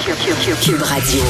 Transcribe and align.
Cube 0.00 0.82
Radio. 0.82 1.22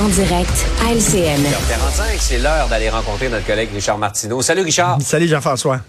En 0.00 0.08
direct 0.08 0.66
à 0.82 0.92
LCN. 0.92 1.42
45, 1.68 2.16
c'est 2.18 2.38
l'heure 2.38 2.66
d'aller 2.68 2.88
rencontrer 2.88 3.28
notre 3.28 3.46
collègue 3.46 3.68
Richard 3.74 3.98
Martineau. 3.98 4.40
Salut 4.40 4.62
Richard. 4.62 4.96
Salut 5.02 5.28
Jean-François. 5.28 5.80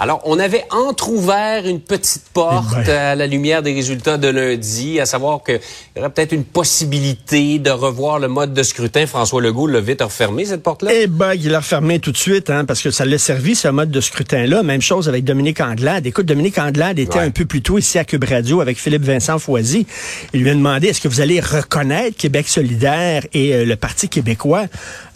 Alors, 0.00 0.20
on 0.24 0.38
avait 0.38 0.64
entrouvert 0.70 1.66
une 1.66 1.80
petite 1.80 2.22
porte 2.32 2.68
Eh 2.82 2.86
ben. 2.86 2.96
à 2.96 3.14
la 3.16 3.26
lumière 3.26 3.62
des 3.64 3.72
résultats 3.74 4.16
de 4.16 4.28
lundi, 4.28 5.00
à 5.00 5.06
savoir 5.06 5.42
qu'il 5.42 5.58
y 5.96 5.98
aurait 5.98 6.10
peut-être 6.10 6.30
une 6.32 6.44
possibilité 6.44 7.58
de 7.58 7.70
revoir 7.70 8.20
le 8.20 8.28
mode 8.28 8.54
de 8.54 8.62
scrutin. 8.62 9.06
François 9.06 9.42
Legault 9.42 9.66
l'a 9.66 9.80
vite 9.80 10.00
refermé, 10.00 10.44
cette 10.44 10.62
porte-là. 10.62 10.92
Eh 10.94 11.08
ben, 11.08 11.34
il 11.34 11.48
l'a 11.50 11.58
refermé 11.58 11.98
tout 11.98 12.12
de 12.12 12.16
suite, 12.16 12.48
hein, 12.48 12.64
parce 12.64 12.80
que 12.80 12.92
ça 12.92 13.04
l'a 13.04 13.18
servi, 13.18 13.56
ce 13.56 13.66
mode 13.68 13.90
de 13.90 14.00
scrutin-là. 14.00 14.62
Même 14.62 14.80
chose 14.82 15.08
avec 15.08 15.24
Dominique 15.24 15.60
Anglade. 15.60 16.06
Écoute, 16.06 16.26
Dominique 16.26 16.58
Anglade 16.58 16.98
était 17.00 17.18
Ouais. 17.18 17.24
un 17.24 17.30
peu 17.30 17.44
plus 17.44 17.62
tôt 17.62 17.78
ici 17.78 17.98
à 17.98 18.04
Cube 18.04 18.22
Radio 18.22 18.60
avec 18.60 18.78
Philippe 18.78 19.02
Vincent 19.02 19.40
Foisy. 19.40 19.84
Il 20.32 20.42
lui 20.42 20.50
a 20.50 20.54
demandé, 20.54 20.86
est-ce 20.88 21.00
que 21.00 21.08
vous 21.08 21.20
allez 21.20 21.40
reconnaître 21.40 22.16
Québec 22.16 22.46
solidaire 22.48 23.24
et 23.34 23.52
euh, 23.52 23.64
le 23.64 23.74
Parti 23.74 24.08
québécois? 24.08 24.66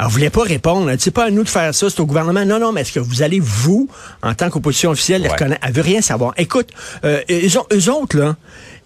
Elle 0.01 0.07
voulait 0.09 0.31
pas 0.31 0.43
répondre. 0.43 0.91
C'est 0.99 1.13
pas 1.13 1.27
à 1.27 1.31
nous 1.31 1.45
de 1.45 1.49
faire 1.49 1.73
ça, 1.73 1.89
c'est 1.89 2.01
au 2.01 2.07
gouvernement. 2.07 2.45
Non, 2.45 2.59
non, 2.59 2.73
mais 2.73 2.81
est-ce 2.81 2.93
que 2.93 2.99
vous 3.01 3.23
allez, 3.23 3.39
vous, 3.39 3.89
en 4.23 4.35
tant 4.35 4.51
qu'opposition 4.51 4.72
officielle, 4.91 5.23
les 5.23 5.29
Ouais. 5.29 5.59
Elle 5.63 5.73
veut 5.73 5.83
rien 5.83 6.03
savoir. 6.03 6.35
Écoute, 6.37 6.69
euh, 7.05 7.21
eux, 7.31 7.49
eux 7.73 7.91
autres, 7.91 8.19
là, 8.19 8.37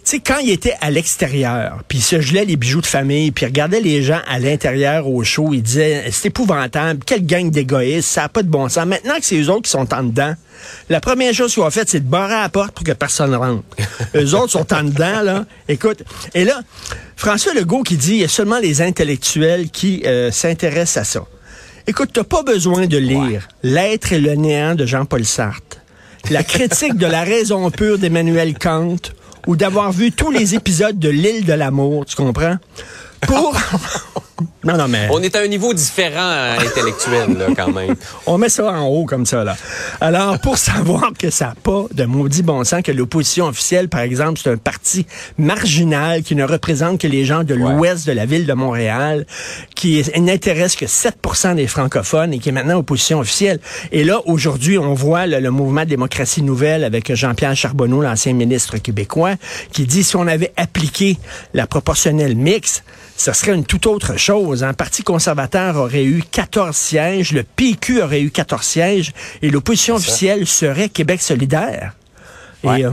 tu 0.07 0.12
sais, 0.12 0.21
quand 0.21 0.39
ils 0.39 0.53
étaient 0.53 0.77
à 0.81 0.89
l'extérieur, 0.89 1.81
puis 1.89 1.99
ils 1.99 2.03
se 2.03 2.21
gelaient 2.21 2.45
les 2.45 2.55
bijoux 2.55 2.81
de 2.81 2.87
famille, 2.87 3.33
puis 3.33 3.45
ils 3.45 3.49
regardaient 3.49 3.81
les 3.81 4.05
gens 4.05 4.21
à 4.29 4.39
l'intérieur 4.39 5.09
au 5.09 5.25
show, 5.25 5.53
ils 5.53 5.62
disaient, 5.62 6.05
c'est 6.12 6.29
épouvantable, 6.29 7.01
quelle 7.05 7.27
gang 7.27 7.51
d'égoïstes, 7.51 8.09
ça 8.09 8.23
n'a 8.23 8.29
pas 8.29 8.45
de 8.45 8.49
bon 8.49 8.69
sens. 8.69 8.87
Maintenant 8.87 9.17
que 9.17 9.25
c'est 9.25 9.37
eux 9.37 9.51
autres 9.51 9.62
qui 9.62 9.71
sont 9.73 9.93
en 9.93 10.05
dedans, 10.05 10.35
la 10.89 11.01
première 11.01 11.35
chose 11.35 11.53
qu'ils 11.53 11.65
ont 11.65 11.71
fait, 11.71 11.89
c'est 11.89 11.98
de 11.98 12.09
barrer 12.09 12.41
la 12.41 12.48
porte 12.48 12.71
pour 12.71 12.84
que 12.84 12.93
personne 12.93 13.34
rentre. 13.34 13.65
eux 14.15 14.34
autres 14.34 14.53
sont 14.53 14.73
en 14.73 14.84
dedans, 14.84 15.23
là. 15.23 15.45
Écoute, 15.69 16.05
et 16.34 16.45
là, 16.45 16.61
François 17.17 17.53
Legault 17.55 17.83
qui 17.83 17.97
dit, 17.97 18.12
il 18.12 18.21
y 18.21 18.25
a 18.25 18.28
seulement 18.28 18.61
les 18.61 18.83
intellectuels 18.83 19.71
qui 19.71 20.05
euh, 20.06 20.31
s'intéressent 20.31 20.98
à 20.98 21.05
ça. 21.05 21.27
Écoute, 21.89 22.11
t'as 22.12 22.25
pas 22.25 22.42
besoin 22.42 22.87
de 22.87 22.98
lire 22.98 23.47
L'être 23.62 24.12
et 24.12 24.19
le 24.19 24.34
néant 24.34 24.75
de 24.75 24.84
Jean-Paul 24.87 25.25
Sartre, 25.25 25.79
la 26.31 26.43
critique 26.43 26.97
de 26.97 27.06
la 27.06 27.23
raison 27.23 27.70
pure 27.70 27.98
d'Emmanuel 27.98 28.59
Kant, 28.59 28.97
ou 29.47 29.55
d'avoir 29.55 29.93
vu 29.93 30.11
tous 30.11 30.33
les 30.33 30.56
épisodes 30.56 30.98
de 30.98 31.09
L'île 31.09 31.45
de 31.45 31.53
l'amour, 31.53 32.05
tu 32.05 32.17
comprends? 32.17 32.56
Pour... 33.20 33.56
non, 34.67 34.77
non, 34.77 34.89
mais... 34.89 35.06
On 35.12 35.22
est 35.22 35.36
à 35.36 35.41
un 35.42 35.47
niveau 35.47 35.72
différent 35.72 36.28
euh, 36.28 36.56
intellectuel, 36.59 37.39
là, 37.39 37.47
quand 37.56 37.72
même. 37.72 37.95
On 38.27 38.36
met 38.36 38.48
ça 38.48 38.72
en 38.72 38.86
haut 38.86 39.05
comme 39.05 39.25
ça, 39.25 39.45
là. 39.45 39.56
Alors, 40.00 40.41
pour 40.41 40.59
savoir 40.59 41.12
que 41.17 41.31
ça 41.31 41.47
n'a 41.47 41.55
pas 41.55 41.84
de 41.95 42.05
maudit 42.05 42.42
bon 42.42 42.64
sens, 42.64 42.83
que 42.83 42.91
l'opposition 42.91 43.47
officielle, 43.47 43.89
par 43.89 44.00
exemple, 44.00 44.41
c'est 44.42 44.50
un 44.50 44.56
parti 44.56 45.06
marginal 45.39 46.25
qui 46.25 46.34
ne 46.34 46.42
représente 46.42 47.00
que 47.00 47.06
les 47.06 47.25
gens 47.25 47.44
de 47.44 47.55
l'ouest 47.55 48.09
de 48.09 48.12
la 48.12 48.27
ville 48.27 48.44
de 48.44 48.53
Montréal, 48.55 49.25
qui 49.77 50.03
n'intéresse 50.19 50.75
que 50.75 50.87
7% 50.87 51.55
des 51.55 51.69
francophones 51.69 52.34
et 52.34 52.41
qui 52.41 52.48
est 52.48 52.53
maintenant 52.53 52.78
opposition 52.78 53.20
officielle. 53.20 53.61
Et 53.92 54.03
là, 54.03 54.20
aujourd'hui, 54.27 54.78
on 54.78 54.94
voit 54.94 55.27
là, 55.27 55.39
le 55.39 55.50
mouvement 55.53 55.84
Démocratie 55.84 56.42
Nouvelle 56.42 56.83
avec 56.83 57.14
Jean-Pierre 57.14 57.55
Charbonneau, 57.55 58.03
l'ancien 58.03 58.33
ministre 58.33 58.78
québécois, 58.78 59.34
qui 59.72 59.87
dit 59.87 60.03
si 60.03 60.17
on 60.17 60.27
avait 60.27 60.53
appliqué 60.56 61.19
la 61.55 61.69
proportionnelle 61.69 62.34
mixte, 62.34 62.83
ce 63.17 63.33
serait 63.33 63.55
une 63.55 63.64
toute 63.64 63.87
autre 63.87 64.19
chose. 64.19 64.56
Un 64.65 64.73
parti 64.75 65.03
conservateur 65.03 65.77
aurait 65.77 66.05
eu 66.05 66.23
14 66.31 66.75
sièges, 66.77 67.33
le 67.33 67.43
PQ 67.43 68.03
aurait 68.03 68.21
eu 68.23 68.31
14 68.31 68.62
sièges 68.65 69.12
et 69.43 69.51
l'opposition 69.51 69.95
officielle 69.97 70.47
serait 70.47 70.89
Québec 70.89 71.21
solidaire. 71.23 71.93
Ouais. 72.65 72.81
Et, 72.81 72.84
euh, 72.87 72.93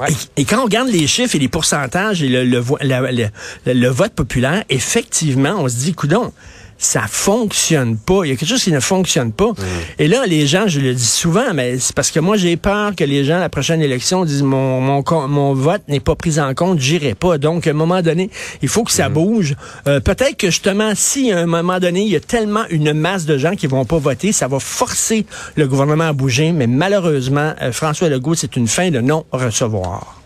Ouais. 0.00 0.08
et, 0.36 0.40
et 0.42 0.44
quand 0.46 0.60
on 0.60 0.64
regarde 0.64 0.88
les 0.88 1.06
chiffres 1.06 1.36
et 1.36 1.38
les 1.38 1.48
pourcentages 1.48 2.22
et 2.22 2.28
le, 2.28 2.42
le, 2.44 2.64
la- 2.80 3.12
le- 3.12 3.28
le 3.66 3.88
vote 3.88 4.14
populaire, 4.14 4.64
effectivement, 4.70 5.56
on 5.58 5.68
se 5.68 5.76
dit, 5.76 5.92
coudon, 5.92 6.32
ça 6.80 7.02
fonctionne 7.06 7.96
pas. 7.98 8.22
Il 8.24 8.30
y 8.30 8.32
a 8.32 8.36
quelque 8.36 8.48
chose 8.48 8.64
qui 8.64 8.72
ne 8.72 8.80
fonctionne 8.80 9.32
pas. 9.32 9.52
Et 9.98 10.08
là, 10.08 10.24
les 10.26 10.46
gens, 10.46 10.66
je 10.66 10.80
le 10.80 10.94
dis 10.94 11.06
souvent, 11.06 11.52
mais 11.54 11.78
c'est 11.78 11.94
parce 11.94 12.10
que 12.10 12.18
moi, 12.18 12.36
j'ai 12.38 12.56
peur 12.56 12.96
que 12.96 13.04
les 13.04 13.22
gens, 13.22 13.36
à 13.36 13.40
la 13.40 13.48
prochaine 13.50 13.82
élection, 13.82 14.24
disent 14.24 14.42
mon, 14.42 14.80
mon, 14.80 15.04
mon 15.28 15.52
vote 15.52 15.82
n'est 15.88 16.00
pas 16.00 16.14
pris 16.16 16.40
en 16.40 16.54
compte, 16.54 16.80
j'irai 16.80 17.14
pas. 17.14 17.36
Donc, 17.36 17.66
à 17.66 17.70
un 17.70 17.74
moment 17.74 18.00
donné, 18.00 18.30
il 18.62 18.68
faut 18.68 18.82
que 18.82 18.92
ça 18.92 19.08
bouge. 19.10 19.54
Euh, 19.86 20.00
Peut-être 20.00 20.38
que 20.38 20.46
justement, 20.46 20.92
si 20.94 21.30
à 21.30 21.38
un 21.40 21.46
moment 21.46 21.78
donné, 21.78 22.00
il 22.00 22.08
y 22.08 22.16
a 22.16 22.20
tellement 22.20 22.64
une 22.70 22.94
masse 22.94 23.26
de 23.26 23.36
gens 23.36 23.54
qui 23.54 23.66
vont 23.66 23.84
pas 23.84 23.98
voter, 23.98 24.32
ça 24.32 24.48
va 24.48 24.58
forcer 24.58 25.26
le 25.56 25.68
gouvernement 25.68 26.08
à 26.08 26.12
bouger. 26.14 26.52
Mais 26.52 26.66
malheureusement, 26.66 27.52
euh, 27.60 27.72
François 27.72 28.08
Legault, 28.08 28.34
c'est 28.34 28.56
une 28.56 28.66
fin 28.66 28.90
de 28.90 29.00
non-recevoir. 29.00 30.19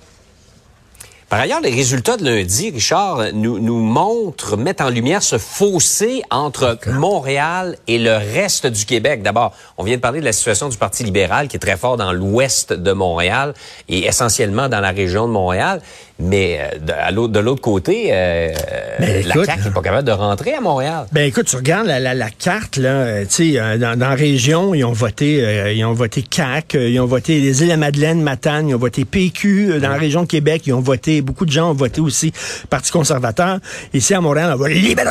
Par 1.35 1.43
ailleurs, 1.43 1.61
les 1.61 1.73
résultats 1.73 2.17
de 2.17 2.25
lundi, 2.25 2.71
Richard, 2.71 3.33
nous, 3.35 3.59
nous 3.59 3.81
montrent, 3.81 4.57
mettent 4.57 4.81
en 4.81 4.89
lumière 4.89 5.21
ce 5.21 5.37
fossé 5.37 6.23
entre 6.31 6.79
Montréal 6.87 7.75
et 7.89 7.99
le 7.99 8.13
reste 8.13 8.69
du 8.69 8.85
Québec. 8.85 9.21
D'abord, 9.25 9.53
on 9.77 9.83
vient 9.83 9.97
de 9.97 10.01
parler 10.01 10.21
de 10.21 10.25
la 10.27 10.33
situation 10.33 10.69
du 10.69 10.77
Parti 10.77 11.03
libéral 11.03 11.49
qui 11.49 11.57
est 11.57 11.59
très 11.59 11.77
fort 11.77 11.97
dans 11.97 12.13
l'ouest 12.13 12.73
de 12.73 12.93
Montréal 12.93 13.53
et 13.89 14.07
essentiellement 14.07 14.69
dans 14.69 14.79
la 14.79 14.93
région 14.93 15.27
de 15.27 15.33
Montréal. 15.33 15.83
Mais 16.21 16.59
euh, 16.61 16.79
de, 16.79 16.93
à 16.93 17.11
l'autre- 17.11 17.33
de 17.33 17.41
l'autre 17.41 17.61
côté, 17.61 18.11
euh, 18.13 18.53
Mais 19.01 19.25
la 19.25 19.35
CAQ 19.45 19.65
n'est 19.65 19.71
pas 19.73 19.83
capable 19.83 20.07
de 20.07 20.13
rentrer 20.13 20.55
à 20.55 20.61
Montréal. 20.61 21.07
Ben 21.11 21.27
écoute, 21.27 21.47
tu 21.47 21.57
regardes 21.57 21.89
la, 21.89 21.99
la, 21.99 22.15
la 22.15 22.31
carte 22.31 22.77
là, 22.77 22.89
euh, 22.91 23.25
tu 23.25 23.55
sais, 23.55 23.59
euh, 23.59 23.79
dans, 23.79 23.99
dans 23.99 24.11
la 24.11 24.15
région, 24.15 24.75
ils 24.75 24.85
ont 24.85 24.93
voté, 24.93 25.45
euh, 25.45 25.73
ils 25.73 25.85
ont 25.85 25.93
voté 25.93 26.23
CAC, 26.23 26.75
ils 26.75 27.01
ont 27.01 27.07
voté 27.07 27.41
les 27.41 27.59
îles 27.63 27.67
de 27.67 27.73
la 27.73 27.77
Madeleine, 27.79 28.23
Matane, 28.23 28.69
ils 28.69 28.77
ont 28.77 28.79
voté 28.79 29.05
PQ. 29.05 29.73
euh, 29.73 29.81
dans 29.81 29.89
la 29.89 29.97
région 29.97 30.23
de 30.23 30.29
Québec, 30.29 30.63
ils 30.67 30.73
ont 30.73 30.79
voté, 30.81 31.21
beaucoup 31.25 31.47
de 31.47 31.51
gens 31.53 31.71
ont 31.71 31.75
voté 31.75 32.01
aussi 32.01 32.33
Parti 32.71 32.93
conservateur. 32.93 33.59
Ici 33.93 34.15
à 34.15 34.21
Montréal, 34.21 34.51
on 34.55 34.57
voit 34.57 34.69
les 34.69 34.81
libéraux, 34.81 35.11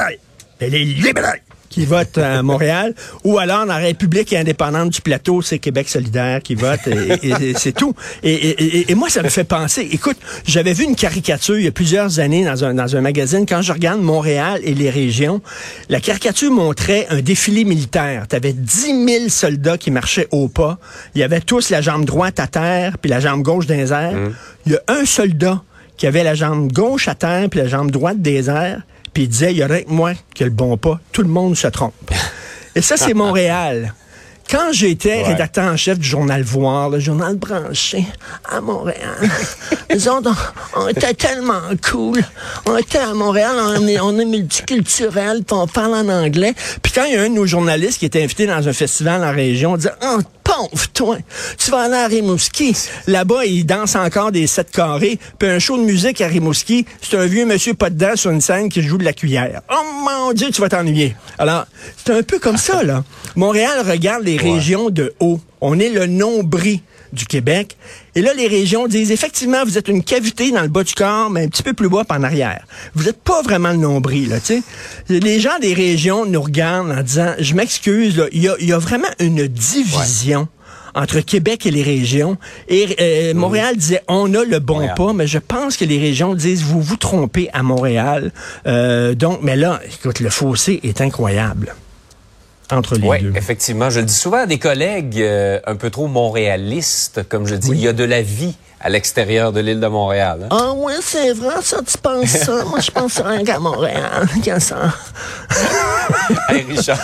Ben, 0.60 0.72
les 0.72 0.86
libéraux 0.86 1.28
qui 1.70 1.86
votent 1.88 2.20
à 2.20 2.44
Montréal, 2.44 2.94
ou 3.24 3.40
alors 3.40 3.66
la 3.66 3.78
République 3.78 4.32
indépendante 4.34 4.92
du 4.92 5.02
plateau, 5.02 5.42
c'est 5.42 5.58
Québec 5.58 5.90
solidaire 5.90 6.40
qui 6.44 6.54
vote, 6.54 6.82
et, 6.86 7.28
et- 7.28 7.50
et 7.50 7.54
c'est 7.58 7.72
tout. 7.72 7.96
Et, 8.22 8.94
moi, 8.94 9.10
ça 9.10 9.24
me 9.24 9.30
fait 9.30 9.44
penser, 9.44 9.88
écoute, 9.92 10.18
j'avais 10.46 10.74
vu 10.74 10.84
une 10.84 10.96
caricature 10.96 11.58
il 11.58 11.66
y 11.66 11.68
a 11.68 11.72
plusieurs 11.72 12.20
années 12.20 12.46
dans 12.46 12.64
un, 12.64 12.76
dans 12.76 12.96
un 12.96 13.02
magazine, 13.02 13.48
quand 13.48 13.64
je 13.64 13.74
regarde 13.74 14.02
Montréal 14.02 14.62
et 14.64 14.76
les 14.76 14.92
régions, 14.92 15.42
la 15.90 16.00
caricature 16.00 16.52
montrait 16.52 17.08
un 17.10 17.22
défilé 17.22 17.64
militaire. 17.64 18.28
Tu 18.30 18.36
avais 18.36 18.54
10 18.54 19.06
000 19.08 19.30
soldats 19.30 19.80
qui 19.80 19.90
marchaient 19.90 20.28
au 20.30 20.50
pas. 20.50 20.78
Il 21.16 21.22
y 21.22 21.24
avait 21.24 21.42
tous 21.42 21.72
la 21.72 21.82
jambe 21.82 22.06
droite 22.06 22.40
à 22.40 22.46
terre, 22.46 23.00
puis 23.00 23.10
la 23.10 23.20
jambe 23.20 23.42
gauche 23.42 23.66
dans 23.66 23.74
les 23.76 23.92
airs. 23.92 24.16
Il 24.68 24.74
y 24.74 24.76
a 24.76 24.82
un 24.90 25.06
soldat 25.06 25.64
qui 25.98 26.08
avait 26.08 26.24
la 26.24 26.36
jambe 26.36 26.72
gauche 26.72 27.08
à 27.08 27.16
terre, 27.16 27.48
puis 27.50 27.60
la 27.60 27.68
jambe 27.68 27.92
droite 27.92 28.22
des 28.22 28.50
airs, 28.50 28.82
puis 29.14 29.24
il 29.24 29.30
disait, 29.30 29.52
il 29.52 29.58
y 29.58 29.64
aurait 29.64 29.84
que 29.84 29.92
moi 29.92 30.14
qui 30.34 30.44
ai 30.44 30.46
le 30.48 30.52
bon 30.52 30.76
pas. 30.78 31.00
Tout 31.12 31.22
le 31.22 31.28
monde 31.30 31.56
se 31.56 31.68
trompe. 31.68 31.94
Et 32.76 32.82
ça, 32.82 32.98
c'est 32.98 33.14
Montréal. 33.14 33.94
Quand 34.50 34.72
j'étais 34.74 35.18
Ouais. 35.22 35.24
rédacteur 35.24 35.72
en 35.72 35.78
chef 35.78 35.98
du 35.98 36.08
journal 36.08 36.44
Voir, 36.44 36.90
le 36.90 37.00
journal 37.00 37.38
branché 37.38 38.06
à 38.52 38.60
Montréal, 38.60 39.16
nous 39.94 40.08
autres, 40.10 40.54
on, 40.76 40.82
on 40.82 40.88
était 40.90 41.14
tellement 41.14 41.62
cool. 41.90 42.20
On 42.66 42.76
était 42.78 42.98
à 42.98 43.14
Montréal, 43.14 43.56
on 43.58 43.88
est, 43.88 44.00
on 44.02 44.20
est 44.20 44.26
multiculturel, 44.26 45.44
puis 45.44 45.56
on 45.56 45.66
parle 45.68 45.94
en 45.94 46.10
anglais. 46.10 46.54
Puis 46.82 46.92
quand 46.94 47.06
il 47.06 47.14
y 47.14 47.16
a 47.18 47.22
un 47.22 47.30
de 47.30 47.36
nos 47.36 47.46
journalistes 47.46 48.00
qui 48.00 48.06
était 48.06 48.22
invité 48.24 48.46
dans 48.46 48.68
un 48.68 48.74
festival 48.74 49.24
en 49.24 49.32
région, 49.32 49.74
on 49.74 49.78
disait, 49.78 49.94
oh, 50.04 50.20
pauvre 50.56 50.88
toi, 50.94 51.18
tu 51.58 51.72
vas 51.72 51.84
aller 51.84 51.96
à 51.96 52.08
Rimouski. 52.08 52.76
Là-bas, 53.08 53.46
il 53.46 53.66
danse 53.66 53.96
encore 53.96 54.32
des 54.32 54.48
sept 54.48 54.72
carrés. 54.72 55.20
Puis 55.40 55.50
un 55.50 55.60
show 55.60 55.78
de 55.78 55.84
musique 55.84 56.22
à 56.22 56.28
Rimouski, 56.28 56.86
c'est 57.02 57.18
un 57.18 57.26
vieux 57.26 57.46
monsieur 57.46 57.74
pas 57.74 57.90
dedans 57.90 58.16
sur 58.16 58.32
une 58.32 58.42
scène 58.42 58.70
qui 58.70 58.82
joue 58.82 58.98
de 58.98 59.04
la 59.04 59.14
cuillère. 59.14 59.62
Oh 59.72 59.84
mon 60.04 60.34
Dieu, 60.34 60.50
tu 60.52 60.62
vas 60.62 60.70
t'ennuyer. 60.70 61.16
Alors, 61.38 61.66
c'est 61.98 62.14
un 62.14 62.24
peu 62.24 62.40
comme 62.40 62.58
ça, 62.58 62.84
là. 62.84 63.04
Montréal 63.36 63.84
regarde 63.88 64.24
les 64.24 64.38
régions 64.38 64.90
de 64.90 65.14
haut. 65.20 65.40
On 65.62 65.80
est 65.80 65.90
le 65.90 66.08
nombril 66.08 66.80
du 67.14 67.26
Québec. 67.26 67.78
Et 68.16 68.22
là, 68.22 68.34
les 68.34 68.48
régions 68.48 68.88
disent, 68.88 69.12
effectivement, 69.12 69.64
vous 69.64 69.78
êtes 69.78 69.88
une 69.88 70.04
cavité 70.04 70.52
dans 70.52 70.62
le 70.62 70.68
bas 70.68 70.84
du 70.84 70.94
corps, 70.94 71.30
mais 71.30 71.44
un 71.44 71.48
petit 71.48 71.64
peu 71.64 71.74
plus 71.74 71.90
bas 71.90 72.04
par 72.04 72.20
en 72.20 72.24
arrière. 72.24 72.66
Vous 72.96 73.06
n'êtes 73.06 73.22
pas 73.22 73.42
vraiment 73.42 73.72
le 73.72 73.78
nombril, 73.78 74.30
là, 74.30 74.40
tu 74.40 74.62
sais. 74.62 74.64
Les 75.10 75.40
gens 75.40 75.58
des 75.62 75.74
régions 75.74 76.26
nous 76.26 76.42
regardent 76.42 76.92
en 76.92 77.02
disant, 77.02 77.34
je 77.40 77.54
m'excuse, 77.54 78.18
là, 78.18 78.26
il 78.32 78.42
y 78.42 78.50
a, 78.50 78.56
il 78.60 78.68
y 78.68 78.74
a 78.74 78.78
vraiment 78.78 79.08
une 79.20 79.48
division 79.48 80.48
entre 80.96 81.22
Québec 81.22 81.66
et 81.66 81.72
les 81.72 81.84
régions. 81.84 82.38
Et 82.68 82.96
euh, 83.00 83.34
Montréal 83.34 83.76
disait, 83.76 84.02
on 84.08 84.34
a 84.36 84.44
le 84.44 84.60
bon 84.60 84.76
Montréal. 84.76 84.96
pas, 84.96 85.14
mais 85.14 85.28
je 85.28 85.40
pense 85.40 85.78
que 85.78 85.86
les 85.86 86.00
régions 86.00 86.36
disent, 86.36 86.64
vous 86.64 86.82
vous 86.82 86.98
trompez 86.98 87.50
à 87.54 87.64
Montréal. 87.64 88.32
Euh, 88.68 89.16
donc, 89.16 89.40
mais 89.42 89.56
là, 89.56 89.80
écoute, 89.92 90.20
le 90.20 90.30
fossé 90.30 90.80
est 90.84 91.02
incroyable 91.02 91.76
entre 92.72 92.96
les 92.96 93.08
Oui, 93.08 93.22
deux. 93.22 93.34
effectivement. 93.36 93.90
Je 93.90 94.00
le 94.00 94.06
dis 94.06 94.14
souvent 94.14 94.38
à 94.40 94.46
des 94.46 94.60
collègues 94.60 95.20
euh, 95.22 95.60
un 95.66 95.76
peu 95.76 95.90
trop 95.90 96.08
montréalistes, 96.08 97.28
comme 97.30 97.46
je 97.48 97.56
dis, 97.56 97.70
il 97.72 97.80
y 97.80 97.88
a 97.88 97.94
de 97.94 98.04
la 98.04 98.22
vie 98.22 98.56
à 98.86 98.90
l'extérieur 98.90 99.54
de 99.54 99.62
l'île 99.62 99.80
de 99.80 99.88
Montréal. 99.88 100.40
hein. 100.44 100.48
Ah 100.52 100.74
ouais, 100.74 100.96
c'est 101.02 101.32
vrai, 101.32 101.56
ça, 101.62 101.78
tu 101.86 101.98
penses 101.98 102.28
ça? 102.30 102.66
Moi, 102.66 102.80
je 102.82 102.92
pense 102.92 103.18
rien 103.22 103.42
qu'à 103.46 103.58
Montréal. 103.60 104.28
Qu'à 104.44 104.60
ça. 104.60 104.94
Hey, 106.50 106.66
Richard, 106.68 107.00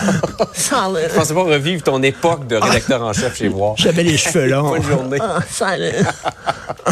Salut. 0.52 0.98
je 1.08 1.14
pensais 1.14 1.32
pas 1.32 1.42
revivre 1.42 1.82
ton 1.82 2.02
époque 2.02 2.46
de 2.48 2.56
rédacteur 2.56 3.02
en 3.02 3.12
chef 3.14 3.34
chez 3.36 3.48
Voir. 3.48 3.74
J'avais 3.78 4.02
les 4.02 4.18
cheveux 4.18 4.46
longs. 4.46 4.70
Bonne 4.70 4.82
journée. 4.82 5.18
Ah, 5.22 5.38
salut. 5.50 5.94